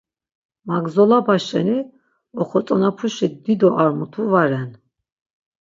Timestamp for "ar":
3.81-3.91